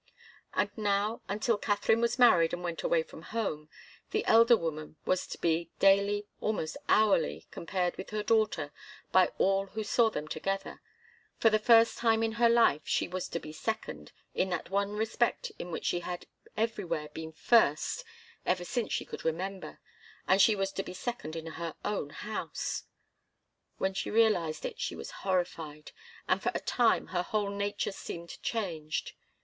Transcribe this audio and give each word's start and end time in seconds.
And 0.55 0.75
now, 0.75 1.21
until 1.29 1.59
Katharine 1.59 2.01
was 2.01 2.17
married 2.17 2.53
and 2.53 2.63
went 2.63 2.81
away 2.81 3.03
from 3.03 3.21
home, 3.21 3.69
the 4.09 4.25
elder 4.25 4.57
woman 4.57 4.95
was 5.05 5.27
to 5.27 5.37
be 5.37 5.69
daily, 5.77 6.25
almost 6.39 6.75
hourly, 6.89 7.45
compared 7.51 7.97
with 7.97 8.09
her 8.09 8.23
daughter 8.23 8.71
by 9.11 9.27
all 9.37 9.67
who 9.67 9.83
saw 9.83 10.09
them 10.09 10.27
together; 10.27 10.81
for 11.37 11.51
the 11.51 11.59
first 11.59 11.99
time 11.99 12.23
in 12.23 12.31
her 12.31 12.49
life 12.49 12.81
she 12.83 13.07
was 13.07 13.27
to 13.29 13.39
be 13.39 13.51
second 13.53 14.11
in 14.33 14.49
that 14.49 14.71
one 14.71 14.93
respect 14.93 15.51
in 15.59 15.69
which 15.69 15.85
she 15.85 15.99
had 15.99 16.25
everywhere 16.57 17.09
been 17.09 17.31
first 17.31 18.03
ever 18.43 18.65
since 18.65 18.91
she 18.91 19.05
could 19.05 19.23
remember, 19.23 19.79
and 20.27 20.41
she 20.41 20.55
was 20.55 20.71
to 20.71 20.81
be 20.81 20.95
second 20.95 21.35
in 21.35 21.45
her 21.45 21.75
own 21.85 22.09
house. 22.09 22.85
When 23.77 23.93
she 23.93 24.09
realized 24.09 24.65
it, 24.65 24.79
she 24.79 24.95
was 24.95 25.11
horrified, 25.21 25.91
and 26.27 26.41
for 26.41 26.51
a 26.55 26.59
time 26.59 27.05
her 27.09 27.21
whole 27.21 27.51
nature 27.51 27.91
seemed 27.91 28.41
changed. 28.41 29.13